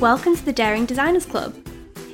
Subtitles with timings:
[0.00, 1.54] Welcome to the Daring Designers Club.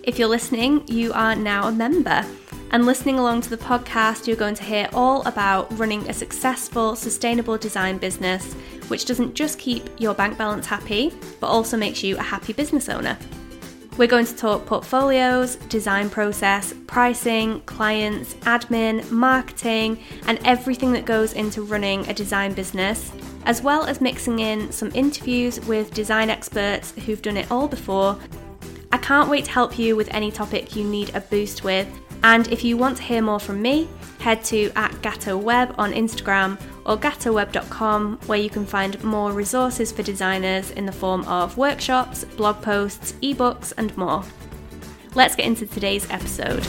[0.05, 2.25] If you're listening, you are now a member.
[2.71, 6.95] And listening along to the podcast, you're going to hear all about running a successful,
[6.95, 8.55] sustainable design business,
[8.87, 12.89] which doesn't just keep your bank balance happy, but also makes you a happy business
[12.89, 13.19] owner.
[13.99, 21.35] We're going to talk portfolios, design process, pricing, clients, admin, marketing, and everything that goes
[21.35, 23.13] into running a design business,
[23.45, 28.19] as well as mixing in some interviews with design experts who've done it all before.
[28.93, 31.87] I can't wait to help you with any topic you need a boost with.
[32.25, 35.93] And if you want to hear more from me, head to at Gatto Web on
[35.93, 41.57] Instagram or gattoweb.com, where you can find more resources for designers in the form of
[41.57, 44.25] workshops, blog posts, ebooks, and more.
[45.15, 46.67] Let's get into today's episode.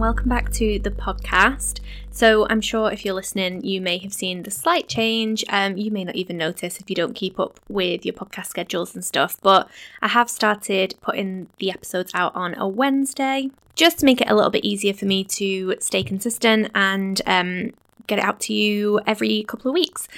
[0.00, 1.78] Welcome back to the podcast.
[2.10, 5.44] So, I'm sure if you're listening, you may have seen the slight change.
[5.50, 8.94] Um, you may not even notice if you don't keep up with your podcast schedules
[8.94, 9.68] and stuff, but
[10.00, 14.34] I have started putting the episodes out on a Wednesday just to make it a
[14.34, 17.72] little bit easier for me to stay consistent and um,
[18.06, 20.08] get it out to you every couple of weeks.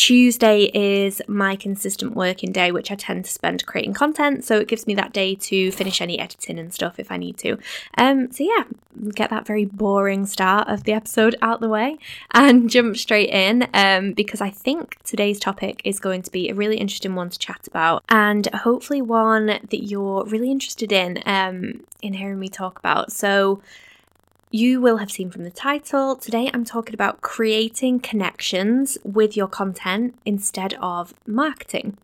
[0.00, 4.46] Tuesday is my consistent working day, which I tend to spend creating content.
[4.46, 7.36] So it gives me that day to finish any editing and stuff if I need
[7.36, 7.58] to.
[7.98, 8.64] Um, so yeah,
[9.14, 11.98] get that very boring start of the episode out the way
[12.30, 16.54] and jump straight in um, because I think today's topic is going to be a
[16.54, 21.84] really interesting one to chat about and hopefully one that you're really interested in um,
[22.00, 23.12] in hearing me talk about.
[23.12, 23.60] So
[24.50, 29.46] you will have seen from the title, today I'm talking about creating connections with your
[29.46, 31.96] content instead of marketing.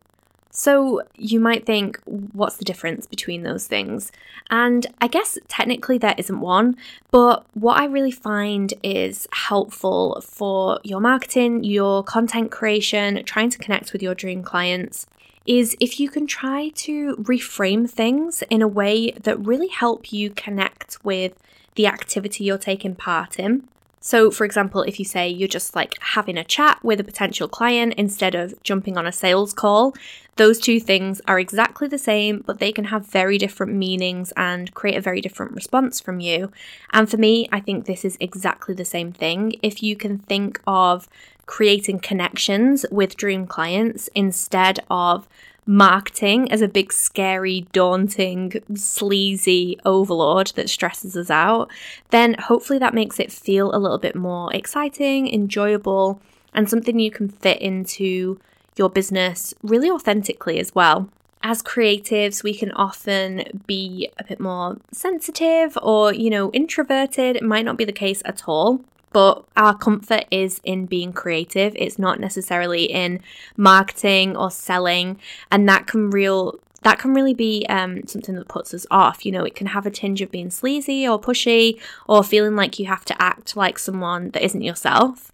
[0.50, 4.10] So, you might think, what's the difference between those things?
[4.48, 6.76] And I guess technically there isn't one,
[7.10, 13.58] but what I really find is helpful for your marketing, your content creation, trying to
[13.58, 15.06] connect with your dream clients
[15.46, 20.30] is if you can try to reframe things in a way that really help you
[20.30, 21.34] connect with
[21.76, 23.68] the activity you're taking part in.
[24.00, 27.48] So, for example, if you say you're just like having a chat with a potential
[27.48, 29.94] client instead of jumping on a sales call,
[30.36, 34.72] those two things are exactly the same, but they can have very different meanings and
[34.74, 36.52] create a very different response from you.
[36.92, 39.54] And for me, I think this is exactly the same thing.
[39.60, 41.08] If you can think of
[41.46, 45.26] creating connections with dream clients instead of
[45.66, 51.70] marketing as a big, scary, daunting, sleazy overlord that stresses us out,
[52.10, 56.20] then hopefully that makes it feel a little bit more exciting, enjoyable,
[56.54, 58.40] and something you can fit into
[58.76, 61.08] your business really authentically as well.
[61.42, 67.36] As creatives, we can often be a bit more sensitive or, you know, introverted.
[67.36, 71.74] It might not be the case at all but our comfort is in being creative.
[71.76, 73.20] It's not necessarily in
[73.56, 75.18] marketing or selling,
[75.50, 79.26] and that can real that can really be um, something that puts us off.
[79.26, 82.78] You know, it can have a tinge of being sleazy or pushy or feeling like
[82.78, 85.32] you have to act like someone that isn't yourself.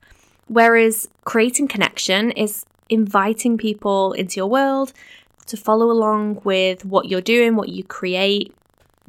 [0.48, 4.92] Whereas creating connection is inviting people into your world
[5.46, 8.54] to follow along with what you're doing, what you create,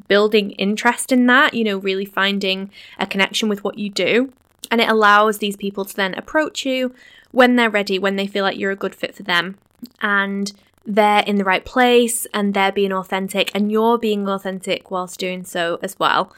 [0.08, 4.32] building interest in that, you know, really finding a connection with what you do.
[4.70, 6.94] And it allows these people to then approach you
[7.32, 9.58] when they're ready, when they feel like you're a good fit for them.
[10.00, 10.52] And
[10.86, 15.44] they're in the right place and they're being authentic and you're being authentic whilst doing
[15.44, 16.32] so as well.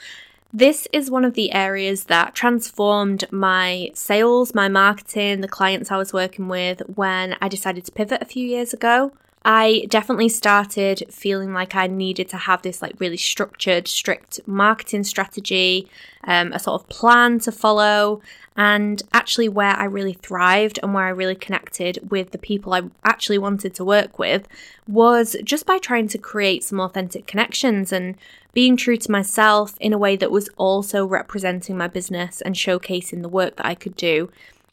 [0.52, 5.96] This is one of the areas that transformed my sales, my marketing, the clients I
[5.96, 9.12] was working with when I decided to pivot a few years ago.
[9.48, 15.04] I definitely started feeling like I needed to have this like really structured, strict marketing
[15.04, 15.88] strategy,
[16.24, 18.20] um, a sort of plan to follow,
[18.56, 22.90] and actually where I really thrived and where I really connected with the people I
[23.04, 24.48] actually wanted to work with
[24.88, 28.16] was just by trying to create some authentic connections and
[28.52, 33.22] being true to myself in a way that was also representing my business and showcasing
[33.22, 34.28] the work that I could do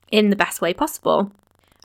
[0.10, 1.32] in the best way possible.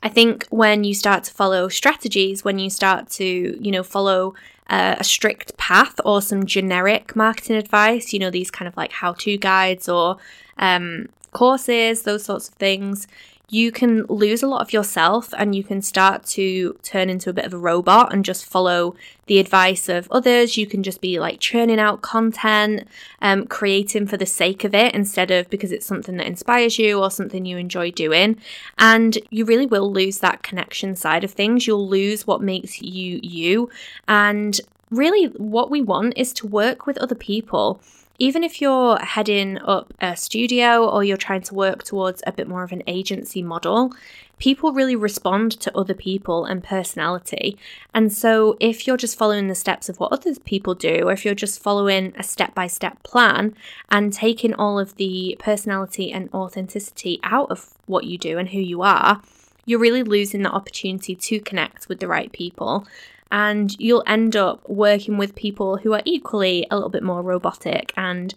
[0.01, 4.33] I think when you start to follow strategies, when you start to, you know, follow
[4.69, 8.91] uh, a strict path or some generic marketing advice, you know, these kind of like
[8.91, 10.17] how to guides or
[10.57, 13.07] um, courses, those sorts of things,
[13.51, 17.33] you can lose a lot of yourself and you can start to turn into a
[17.33, 20.57] bit of a robot and just follow the advice of others.
[20.57, 22.87] You can just be like churning out content,
[23.21, 26.99] um, creating for the sake of it instead of because it's something that inspires you
[26.99, 28.37] or something you enjoy doing.
[28.77, 31.65] And you really will lose that connection side of things.
[31.65, 33.69] You'll lose what makes you you.
[34.07, 34.59] And
[34.91, 37.81] really, what we want is to work with other people
[38.19, 42.47] even if you're heading up a studio or you're trying to work towards a bit
[42.47, 43.93] more of an agency model,
[44.39, 47.57] people really respond to other people and personality.
[47.93, 51.23] And so, if you're just following the steps of what other people do, or if
[51.23, 53.55] you're just following a step by step plan
[53.89, 58.59] and taking all of the personality and authenticity out of what you do and who
[58.59, 59.21] you are,
[59.65, 62.85] you're really losing the opportunity to connect with the right people.
[63.31, 67.93] And you'll end up working with people who are equally a little bit more robotic
[67.95, 68.33] and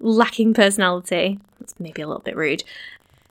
[0.00, 1.40] lacking personality.
[1.58, 2.64] That's maybe a little bit rude.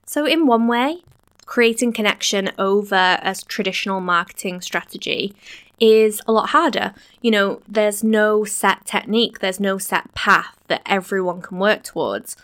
[0.06, 1.02] So, in one way,
[1.46, 5.34] creating connection over a traditional marketing strategy
[5.80, 6.94] is a lot harder.
[7.20, 12.36] You know, there's no set technique, there's no set path that everyone can work towards,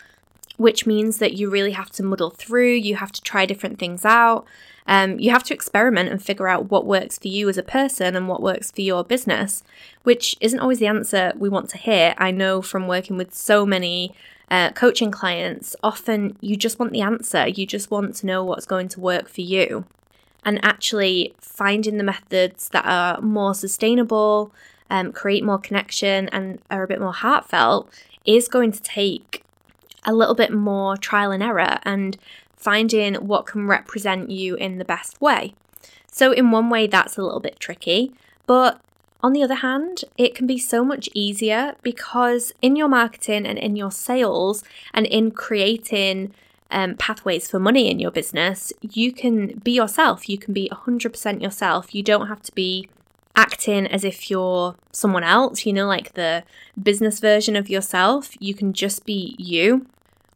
[0.61, 4.05] which means that you really have to muddle through, you have to try different things
[4.05, 4.45] out.
[4.85, 8.15] Um, you have to experiment and figure out what works for you as a person
[8.15, 9.63] and what works for your business,
[10.03, 12.13] which isn't always the answer we want to hear.
[12.17, 14.13] I know from working with so many
[14.51, 17.47] uh, coaching clients, often you just want the answer.
[17.47, 19.85] You just want to know what's going to work for you.
[20.45, 24.51] And actually finding the methods that are more sustainable,
[24.91, 27.89] um, create more connection, and are a bit more heartfelt
[28.25, 29.43] is going to take
[30.03, 32.17] a little bit more trial and error and
[32.55, 35.53] finding what can represent you in the best way.
[36.11, 38.13] So, in one way, that's a little bit tricky,
[38.45, 38.81] but
[39.23, 43.57] on the other hand, it can be so much easier because in your marketing and
[43.57, 44.63] in your sales
[44.93, 46.33] and in creating
[46.71, 50.27] um, pathways for money in your business, you can be yourself.
[50.27, 51.93] You can be 100% yourself.
[51.93, 52.89] You don't have to be
[53.35, 56.43] acting as if you're someone else, you know, like the
[56.81, 58.31] business version of yourself.
[58.39, 59.85] You can just be you,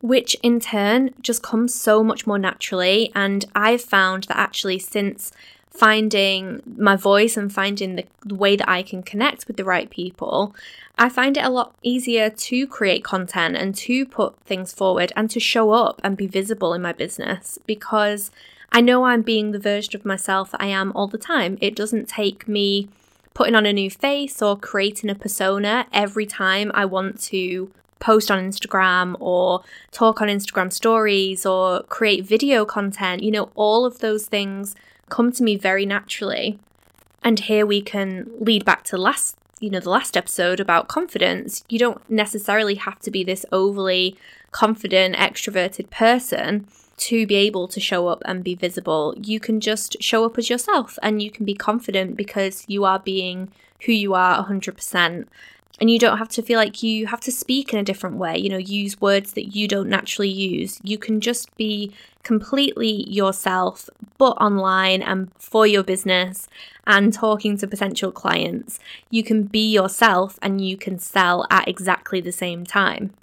[0.02, 3.12] which in turn just comes so much more naturally.
[3.16, 5.32] And I've found that actually, since
[5.76, 10.56] finding my voice and finding the, way that I can connect with the right people,
[10.98, 15.30] I find it a lot easier to create content and to put things forward and
[15.32, 18.32] to show up and be visible in my business because
[18.76, 21.58] I know I'm being the version of myself I am all the time.
[21.62, 22.90] It doesn't take me
[23.34, 28.30] putting on a new face or creating a persona every time I want to post
[28.30, 29.64] on Instagram or
[29.94, 33.24] talk on Instagram stories or create video content.
[33.24, 34.76] You know, all of those things
[35.08, 36.60] come to me very naturally.
[37.24, 41.64] And here we can lead back to last, you know, the last episode about confidence.
[41.70, 44.18] You don't necessarily have to be this overly
[44.52, 49.14] confident, extroverted person to be able to show up and be visible.
[49.18, 53.00] You can just show up as yourself and you can be confident because you are
[53.00, 53.52] being
[53.82, 55.26] who you are 100%
[55.80, 58.38] and you don't have to feel like you have to speak in a different way,
[58.38, 60.80] you know, use words that you don't naturally use.
[60.84, 61.92] You can just be
[62.24, 66.48] completely yourself, but online and for your business
[66.88, 68.80] and talking to potential clients.
[69.10, 73.14] You can be yourself and you can sell at exactly the same time.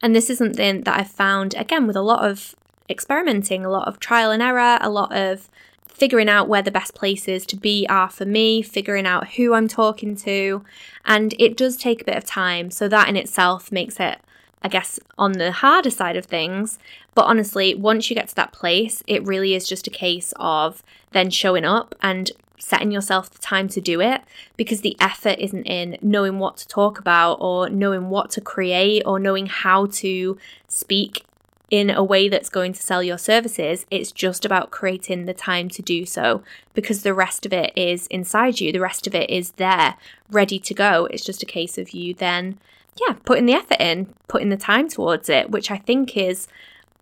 [0.00, 2.54] And this is something that I've found again with a lot of
[2.88, 5.48] experimenting, a lot of trial and error, a lot of
[5.96, 9.68] figuring out where the best places to be are for me, figuring out who I'm
[9.68, 10.62] talking to.
[11.04, 12.70] And it does take a bit of time.
[12.70, 14.18] So that in itself makes it,
[14.62, 16.78] I guess, on the harder side of things.
[17.14, 20.82] But honestly, once you get to that place, it really is just a case of
[21.12, 24.22] then showing up and setting yourself the time to do it
[24.56, 29.02] because the effort isn't in knowing what to talk about or knowing what to create
[29.06, 30.36] or knowing how to
[30.66, 31.25] speak
[31.70, 33.86] in a way that's going to sell your services.
[33.90, 36.42] It's just about creating the time to do so
[36.74, 38.72] because the rest of it is inside you.
[38.72, 39.96] The rest of it is there,
[40.30, 41.06] ready to go.
[41.06, 42.58] It's just a case of you then,
[43.00, 46.46] yeah, putting the effort in, putting the time towards it, which I think is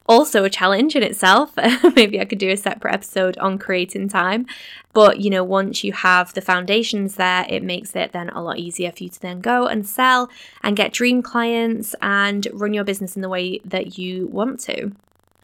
[0.07, 1.53] also a challenge in itself.
[1.95, 4.47] Maybe I could do a separate episode on creating time.
[4.93, 8.59] But, you know, once you have the foundations there, it makes it then a lot
[8.59, 10.31] easier for you to then go and sell
[10.63, 14.93] and get dream clients and run your business in the way that you want to.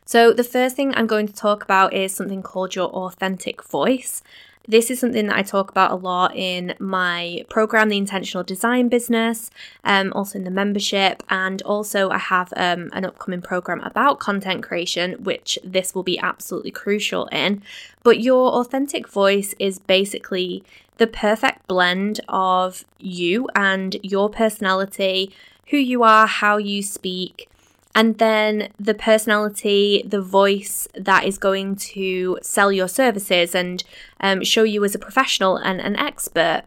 [0.04, 4.22] So, the first thing I'm going to talk about is something called your authentic voice.
[4.68, 8.88] This is something that I talk about a lot in my program, The Intentional Design
[8.88, 9.50] Business,
[9.84, 14.62] um, also in the membership, and also I have um, an upcoming program about content
[14.62, 17.62] creation, which this will be absolutely crucial in.
[18.02, 20.62] But your authentic voice is basically
[20.98, 25.34] the perfect blend of you and your personality,
[25.70, 27.48] who you are, how you speak,
[27.94, 33.82] and then the personality, the voice that is going to sell your services and
[34.20, 36.64] um, show you as a professional and an expert.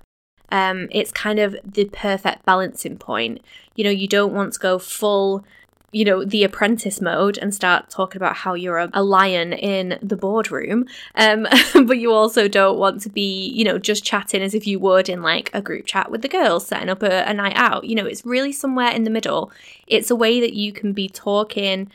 [0.51, 3.41] Um, it's kind of the perfect balancing point.
[3.75, 5.45] You know, you don't want to go full
[5.93, 9.99] you know, the apprentice mode and start talking about how you're a, a lion in
[10.01, 10.85] the boardroom.
[11.15, 11.47] Um,
[11.85, 15.07] but you also don't want to be, you know, just chatting as if you would
[15.07, 17.85] in like a group chat with the girls, setting up a, a night out.
[17.85, 19.51] You know, it's really somewhere in the middle.
[19.87, 21.89] It's a way that you can be talking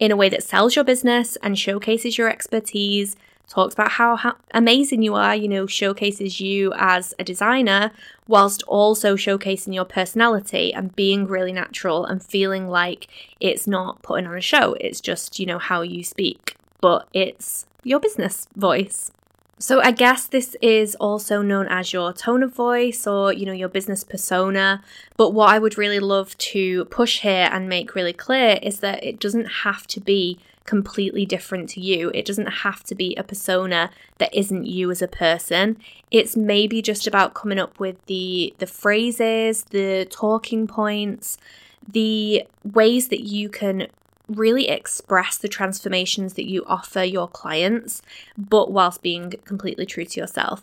[0.00, 3.16] in a way that sells your business and showcases your expertise
[3.52, 7.92] talks about how, how amazing you are, you know, showcases you as a designer,
[8.26, 13.08] whilst also showcasing your personality and being really natural and feeling like
[13.40, 14.72] it's not putting on a show.
[14.80, 19.12] It's just, you know, how you speak, but it's your business voice.
[19.58, 23.52] So I guess this is also known as your tone of voice or, you know,
[23.52, 24.82] your business persona.
[25.16, 29.04] But what I would really love to push here and make really clear is that
[29.04, 32.10] it doesn't have to be completely different to you.
[32.14, 35.76] It doesn't have to be a persona that isn't you as a person.
[36.10, 41.38] It's maybe just about coming up with the the phrases, the talking points,
[41.86, 43.88] the ways that you can
[44.28, 48.02] really express the transformations that you offer your clients,
[48.38, 50.62] but whilst being completely true to yourself.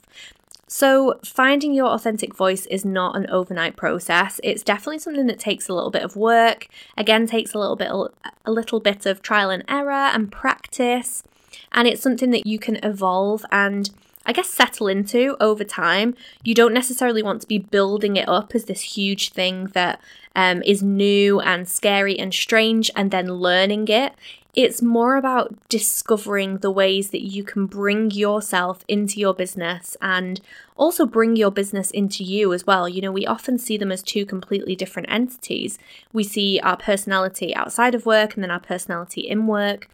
[0.71, 4.39] So, finding your authentic voice is not an overnight process.
[4.43, 6.67] It's definitely something that takes a little bit of work.
[6.95, 11.23] Again, takes a little bit a little bit of trial and error and practice,
[11.71, 13.89] and it's something that you can evolve and
[14.27, 16.15] I guess settle into over time.
[16.43, 19.99] You don't necessarily want to be building it up as this huge thing that
[20.35, 24.13] um, is new and scary and strange and then learning it.
[24.55, 30.41] It's more about discovering the ways that you can bring yourself into your business and
[30.75, 32.89] also bring your business into you as well.
[32.89, 35.77] You know, we often see them as two completely different entities.
[36.11, 39.87] We see our personality outside of work and then our personality in work.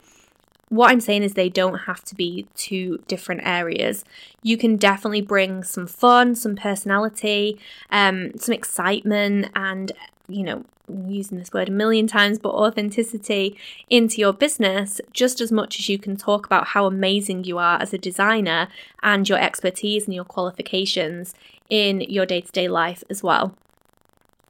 [0.70, 4.04] What I'm saying is they don't have to be two different areas.
[4.42, 7.60] You can definitely bring some fun, some personality,
[7.92, 9.92] um, some excitement, and
[10.28, 10.64] you know,
[11.08, 13.58] using this word a million times, but authenticity
[13.90, 17.82] into your business just as much as you can talk about how amazing you are
[17.82, 18.68] as a designer
[19.02, 21.34] and your expertise and your qualifications
[21.70, 23.56] in your day to day life as well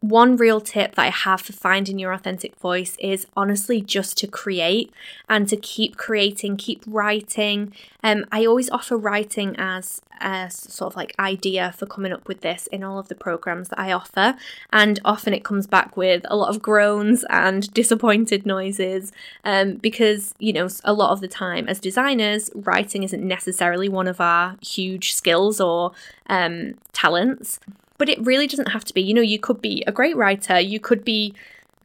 [0.01, 4.27] one real tip that I have for finding your authentic voice is honestly just to
[4.27, 4.93] create
[5.27, 7.73] and to keep creating, keep writing.
[8.03, 12.41] Um, I always offer writing as a sort of like idea for coming up with
[12.41, 14.35] this in all of the programs that I offer,
[14.71, 19.11] and often it comes back with a lot of groans and disappointed noises
[19.43, 24.07] um, because you know a lot of the time as designers, writing isn't necessarily one
[24.07, 25.91] of our huge skills or
[26.27, 27.59] um, talents.
[27.97, 29.01] But it really doesn't have to be.
[29.01, 31.33] You know, you could be a great writer, you could be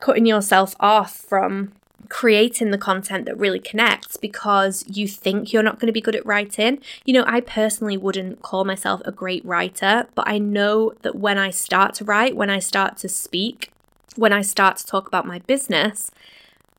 [0.01, 1.73] cutting yourself off from
[2.09, 6.17] creating the content that really connects because you think you're not going to be good
[6.17, 6.81] at writing.
[7.05, 11.39] You know, I personally wouldn't call myself a great writer, but I know that when
[11.39, 13.71] I start to write, when I start to speak,
[14.17, 16.11] when I start to talk about my business,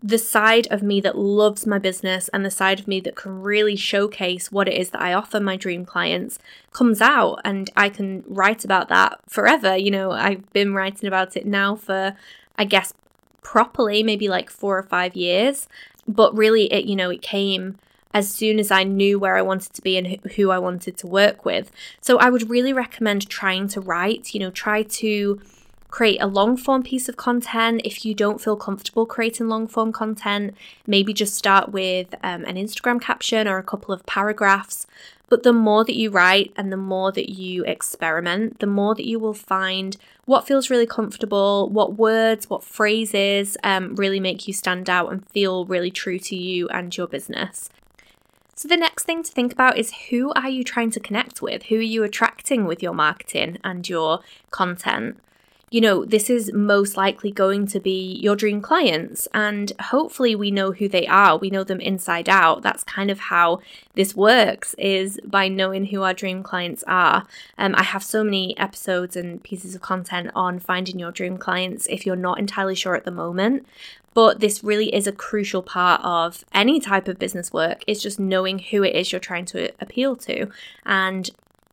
[0.03, 3.41] the side of me that loves my business and the side of me that can
[3.41, 6.39] really showcase what it is that I offer my dream clients
[6.71, 9.77] comes out and I can write about that forever.
[9.77, 12.15] You know, I've been writing about it now for,
[12.57, 12.93] I guess,
[13.43, 15.67] properly maybe like four or five years.
[16.07, 17.77] But really, it, you know, it came
[18.13, 21.07] as soon as I knew where I wanted to be and who I wanted to
[21.07, 21.71] work with.
[22.01, 25.39] So I would really recommend trying to write, you know, try to
[25.91, 27.81] create a long form piece of content.
[27.83, 30.55] If you don't feel comfortable creating long form content,
[30.87, 34.87] maybe just start with um, an Instagram caption or a couple of paragraphs.
[35.29, 39.07] But the more that you write and the more that you experiment, the more that
[39.07, 39.95] you will find
[40.25, 45.25] what feels really comfortable, what words, what phrases um, really make you stand out and
[45.29, 47.69] feel really true to you and your business.
[48.55, 51.63] So, the next thing to think about is who are you trying to connect with?
[51.63, 54.19] Who are you attracting with your marketing and your
[54.51, 55.17] content?
[55.71, 59.25] You know, this is most likely going to be your dream clients.
[59.33, 61.37] And hopefully we know who they are.
[61.37, 62.61] We know them inside out.
[62.61, 63.61] That's kind of how
[63.95, 67.25] this works is by knowing who our dream clients are.
[67.57, 71.87] Um, I have so many episodes and pieces of content on finding your dream clients
[71.89, 73.65] if you're not entirely sure at the moment.
[74.13, 77.85] But this really is a crucial part of any type of business work.
[77.87, 80.47] It's just knowing who it is you're trying to appeal to
[80.85, 81.29] and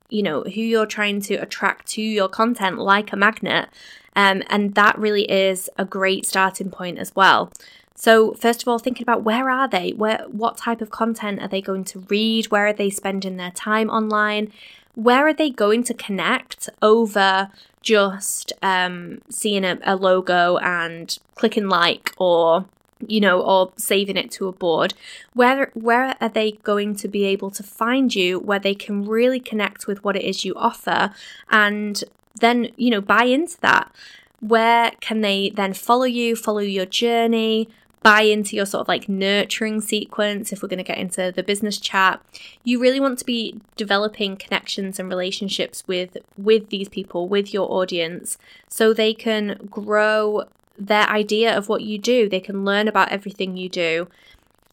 [0.08, 3.68] you know, who you're trying to attract to your content like a magnet.
[4.16, 7.52] Um, and that really is a great starting point as well.
[7.94, 9.90] So, first of all, thinking about where are they?
[9.90, 12.46] Where what type of content are they going to read?
[12.46, 14.52] Where are they spending their time online?
[14.94, 17.50] Where are they going to connect over
[17.82, 22.66] just um, seeing a, a logo and clicking like or
[23.06, 24.94] you know, or saving it to a board,
[25.34, 29.40] where where are they going to be able to find you where they can really
[29.40, 31.12] connect with what it is you offer
[31.50, 32.04] and
[32.40, 33.92] then, you know, buy into that?
[34.40, 37.68] Where can they then follow you, follow your journey,
[38.02, 41.42] buy into your sort of like nurturing sequence, if we're going to get into the
[41.42, 42.20] business chat,
[42.64, 47.70] you really want to be developing connections and relationships with with these people, with your
[47.70, 48.38] audience,
[48.68, 50.44] so they can grow
[50.78, 52.28] their idea of what you do.
[52.28, 54.08] They can learn about everything you do.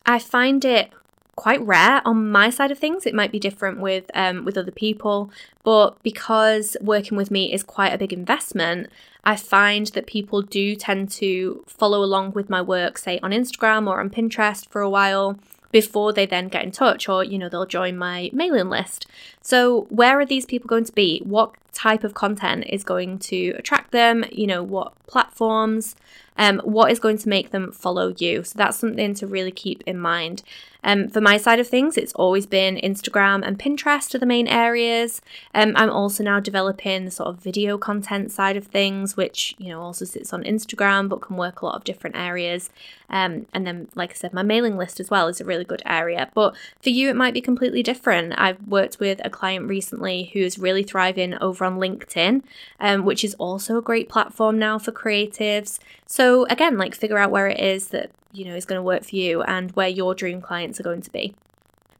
[0.06, 0.92] I find it
[1.36, 3.06] quite rare on my side of things.
[3.06, 5.32] It might be different with um, with other people,
[5.64, 8.88] but because working with me is quite a big investment,
[9.24, 13.88] I find that people do tend to follow along with my work, say on Instagram
[13.88, 15.38] or on Pinterest for a while
[15.72, 19.08] before they then get in touch or you know they'll join my mailing list.
[19.42, 21.22] So where are these people going to be?
[21.24, 24.26] What type of content is going to attract them?
[24.32, 25.96] You know, what platforms?
[26.38, 28.44] Um, what is going to make them follow you?
[28.44, 30.44] So that's something to really keep in mind.
[30.86, 34.48] Um, for my side of things, it's always been Instagram and Pinterest are the main
[34.48, 35.20] areas.
[35.54, 39.70] Um, I'm also now developing the sort of video content side of things, which you
[39.70, 42.70] know also sits on Instagram but can work a lot of different areas.
[43.10, 45.82] Um, and then, like I said, my mailing list as well is a really good
[45.86, 46.30] area.
[46.34, 48.34] But for you, it might be completely different.
[48.38, 52.44] I've worked with a client recently who's really thriving over on LinkedIn,
[52.80, 55.80] um, which is also a great platform now for creatives.
[56.06, 59.04] So again, like figure out where it is that you know is going to work
[59.04, 61.34] for you and where your dream clients are going to be.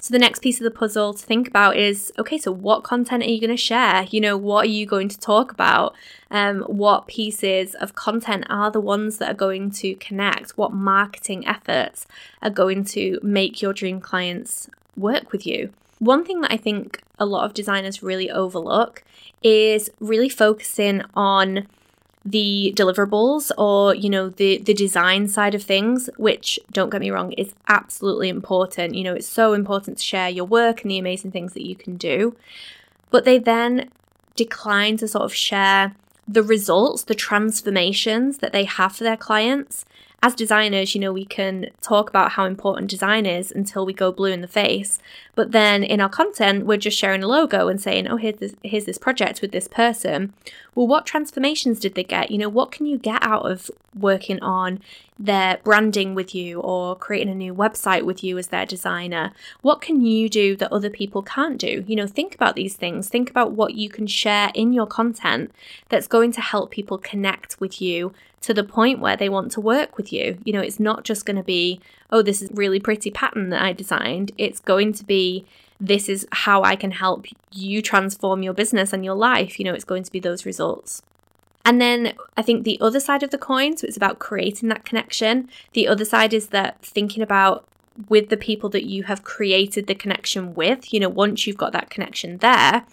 [0.06, 3.24] So the next piece of the puzzle to think about is okay, so what content
[3.24, 4.04] are you going to share?
[4.12, 5.96] You know, what are you going to talk about?
[6.30, 10.60] Um, what pieces of content are the ones that are going to connect?
[10.60, 12.06] What marketing efforts
[12.44, 15.72] are going to make your dream clients work with you?
[15.98, 19.04] One thing that I think a lot of designers really overlook
[19.42, 21.68] is really focusing on
[22.26, 27.12] the deliverables or you know the the design side of things which don't get me
[27.12, 28.96] wrong is absolutely important.
[28.96, 31.76] You know it's so important to share your work and the amazing things that you
[31.76, 32.36] can do.
[33.12, 33.92] But they then
[34.36, 35.96] decline to sort of share
[36.28, 39.86] the results the transformations that they have for their clients
[40.24, 44.12] as designers, you know, we can talk about how important design is until we go
[44.12, 45.00] blue in the face.
[45.36, 48.56] But then in our content, we're just sharing a logo and saying, oh, here's this,
[48.64, 50.34] here's this project with this person.
[50.74, 52.32] Well, what transformations did they get?
[52.32, 54.82] You know, what can you get out of working on
[55.18, 59.32] their branding with you or creating a new website with you as their designer?
[59.62, 61.84] What can you do that other people can't do?
[61.88, 63.10] You know, think about these things.
[63.10, 65.52] Think about what you can share in your content
[65.90, 69.62] that's going to help people connect with you to the point where they want to
[69.62, 70.38] work with you.
[70.44, 71.80] You know, it's not just going to be,
[72.12, 74.34] oh, this is really pretty pattern that I designed.
[74.38, 75.46] It's going to be,
[75.80, 79.58] this is how I can help you transform your business and your life.
[79.58, 81.02] You know, it's going to be those results.
[81.66, 84.86] And then I think the other side of the coin, so it's about creating that
[84.86, 85.50] connection.
[85.74, 87.68] The other side is that thinking about
[88.08, 91.72] with the people that you have created the connection with, you know, once you've got
[91.72, 92.86] that connection there,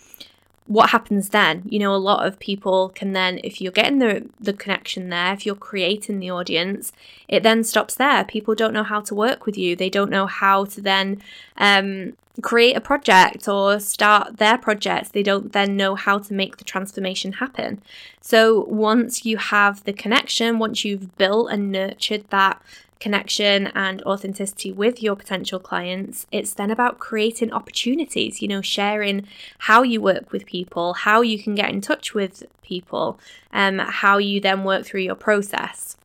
[0.66, 1.64] what happens then?
[1.68, 5.34] You know, a lot of people can then, if you're getting the, the connection there,
[5.34, 6.92] if you're creating the audience,
[7.28, 8.24] it then stops there.
[8.24, 9.74] People don't know how to work with you.
[9.74, 11.20] They don't know how to then
[11.58, 15.12] um, create a project or start their project.
[15.12, 17.82] They don't then know how to make the transformation happen.
[18.20, 22.62] So once you have the connection, once you've built and nurtured that
[23.00, 29.26] connection and authenticity with your potential clients, it's then about creating opportunities, you know, sharing
[29.58, 33.18] how you work with people, how you can get in touch with people,
[33.52, 35.96] um, how you then work through your process.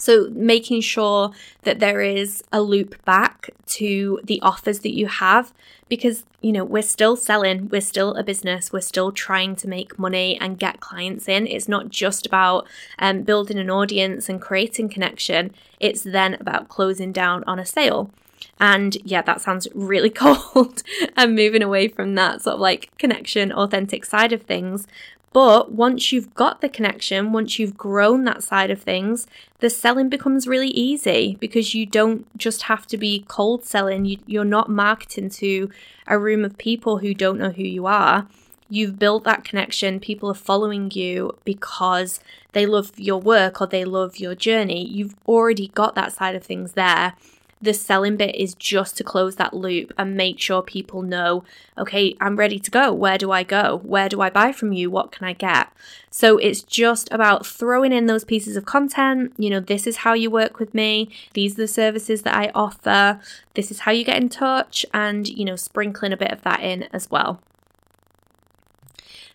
[0.00, 1.30] So, making sure
[1.64, 5.52] that there is a loop back to the offers that you have
[5.90, 9.98] because, you know, we're still selling, we're still a business, we're still trying to make
[9.98, 11.46] money and get clients in.
[11.46, 12.66] It's not just about
[12.98, 18.10] um, building an audience and creating connection, it's then about closing down on a sale.
[18.58, 20.82] And yeah, that sounds really cold
[21.14, 24.86] and moving away from that sort of like connection, authentic side of things.
[25.32, 29.28] But once you've got the connection, once you've grown that side of things,
[29.60, 34.04] the selling becomes really easy because you don't just have to be cold selling.
[34.04, 35.70] You, are not marketing to
[36.08, 38.26] a room of people who don't know who you are.
[38.68, 40.00] You've built that connection.
[40.00, 42.20] People are following you because
[42.52, 44.84] they love your work or they love your journey.
[44.84, 47.14] You've already got that side of things there
[47.62, 51.44] the selling bit is just to close that loop and make sure people know,
[51.76, 52.92] okay, I'm ready to go.
[52.92, 53.80] Where do I go?
[53.84, 54.90] Where do I buy from you?
[54.90, 55.68] What can I get?
[56.10, 59.34] So it's just about throwing in those pieces of content.
[59.36, 61.10] You know, this is how you work with me.
[61.34, 63.20] These are the services that I offer.
[63.54, 66.60] This is how you get in touch and, you know, sprinkling a bit of that
[66.60, 67.40] in as well.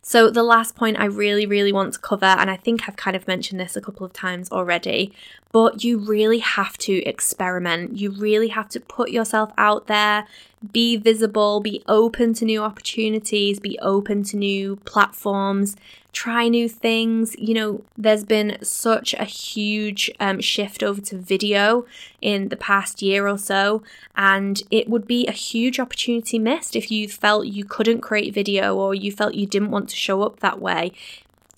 [0.07, 3.15] So, the last point I really, really want to cover, and I think I've kind
[3.15, 5.11] of mentioned this a couple of times already,
[5.51, 7.97] but you really have to experiment.
[7.97, 10.27] You really have to put yourself out there,
[10.71, 15.75] be visible, be open to new opportunities, be open to new platforms.
[16.15, 17.35] Try new things.
[17.37, 21.85] You know, there's been such a huge um, shift over to video
[22.21, 23.83] in the past year or so,
[24.15, 28.75] and it would be a huge opportunity missed if you felt you couldn't create video
[28.75, 30.93] or you felt you didn't want to show up that way.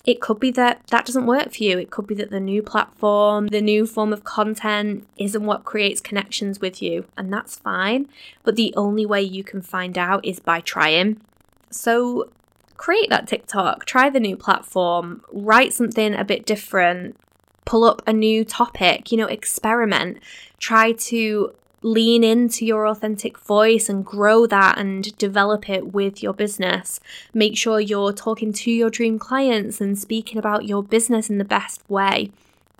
[0.04, 1.78] It could be that that doesn't work for you.
[1.78, 6.00] It could be that the new platform, the new form of content isn't what creates
[6.00, 8.08] connections with you, and that's fine.
[8.42, 11.20] But the only way you can find out is by trying.
[11.70, 12.30] So
[12.78, 17.16] create that TikTok, try the new platform, write something a bit different,
[17.66, 20.18] pull up a new topic, you know, experiment,
[20.58, 26.32] try to lean into your authentic voice and grow that and develop it with your
[26.32, 26.98] business.
[27.34, 31.44] Make sure you're talking to your dream clients and speaking about your business in the
[31.44, 32.30] best way.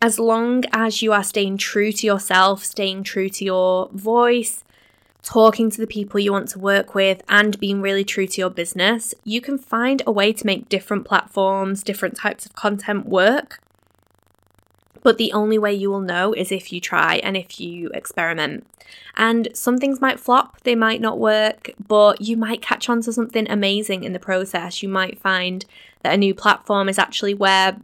[0.00, 4.64] As long as you are staying true to yourself, staying true to your voice,
[5.28, 8.48] talking to the people you want to work with, and being really true to your
[8.48, 13.60] business, you can find a way to make different platforms, different types of content work.
[15.02, 18.66] But the only way you will know is if you try and if you experiment.
[19.18, 23.12] And some things might flop, they might not work, but you might catch on to
[23.12, 24.82] something amazing in the process.
[24.82, 25.66] You might find
[26.04, 27.76] that a new platform is actually where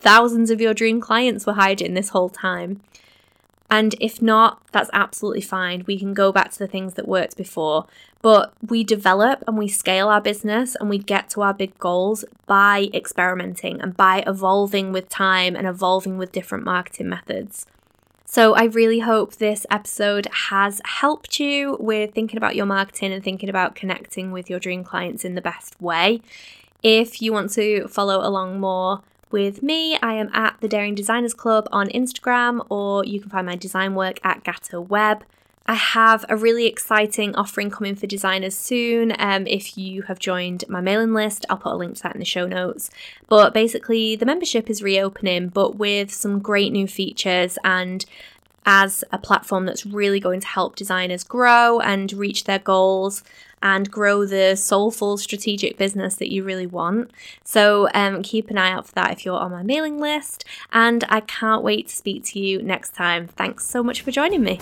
[0.00, 2.82] thousands of your dream clients were hiding this whole time.
[3.70, 5.84] And if not, that's absolutely fine.
[5.86, 7.86] We can go back to the things that worked before.
[8.20, 12.24] But we develop and we scale our business and we get to our big goals
[12.46, 17.66] by experimenting and by evolving with time and evolving with different marketing methods.
[18.26, 23.24] So, I really hope this episode has helped you with thinking about your marketing and
[23.24, 26.22] thinking about connecting with your dream clients in the best way.
[26.82, 31.34] If you want to follow along more, with me, I am at the Daring Designers
[31.34, 35.24] Club on Instagram, or you can find my design work at Gatto Web.
[35.66, 39.14] I have a really exciting offering coming for designers soon.
[39.18, 42.18] Um, if you have joined my mailing list, I'll put a link to that in
[42.18, 42.90] the show notes.
[43.28, 48.04] But basically, the membership is reopening, but with some great new features and
[48.66, 53.22] as a platform that's really going to help designers grow and reach their goals
[53.62, 57.10] and grow the soulful strategic business that you really want.
[57.44, 60.44] So um, keep an eye out for that if you're on my mailing list.
[60.72, 63.28] And I can't wait to speak to you next time.
[63.28, 64.58] Thanks so much for joining me.